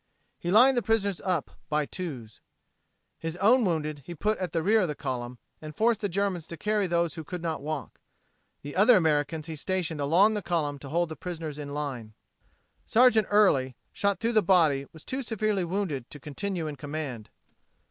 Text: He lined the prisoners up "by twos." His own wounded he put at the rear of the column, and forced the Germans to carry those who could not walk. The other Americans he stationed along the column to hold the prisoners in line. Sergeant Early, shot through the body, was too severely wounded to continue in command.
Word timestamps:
He 0.39 0.49
lined 0.49 0.75
the 0.75 0.81
prisoners 0.81 1.21
up 1.23 1.51
"by 1.69 1.85
twos." 1.85 2.39
His 3.19 3.35
own 3.35 3.63
wounded 3.63 4.01
he 4.03 4.15
put 4.15 4.39
at 4.39 4.51
the 4.51 4.63
rear 4.63 4.81
of 4.81 4.87
the 4.87 4.95
column, 4.95 5.37
and 5.61 5.75
forced 5.75 6.01
the 6.01 6.09
Germans 6.09 6.47
to 6.47 6.57
carry 6.57 6.87
those 6.87 7.13
who 7.13 7.23
could 7.23 7.43
not 7.43 7.61
walk. 7.61 7.99
The 8.63 8.75
other 8.75 8.95
Americans 8.95 9.45
he 9.45 9.55
stationed 9.55 10.01
along 10.01 10.33
the 10.33 10.41
column 10.41 10.79
to 10.79 10.89
hold 10.89 11.09
the 11.09 11.15
prisoners 11.15 11.59
in 11.59 11.75
line. 11.75 12.15
Sergeant 12.83 13.27
Early, 13.29 13.75
shot 13.93 14.19
through 14.19 14.33
the 14.33 14.41
body, 14.41 14.87
was 14.91 15.03
too 15.05 15.21
severely 15.21 15.63
wounded 15.63 16.09
to 16.09 16.19
continue 16.19 16.65
in 16.65 16.77
command. 16.77 17.29